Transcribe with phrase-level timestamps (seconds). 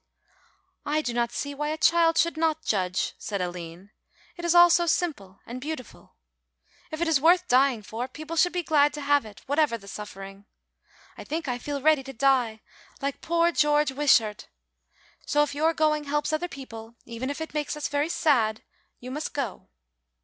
[0.83, 3.91] "I do not see why a child should not judge," said Aline;
[4.35, 6.15] "it is all so simple and beautiful.
[6.89, 9.87] If it is worth dying for, people should be glad to have it, whatever the
[9.87, 10.47] suffering.
[11.19, 12.61] I think I feel ready to die
[12.99, 14.47] like poor George Wishart.
[15.27, 18.63] So if your going helps other people, even if it makes us very sad
[18.99, 19.67] you must go.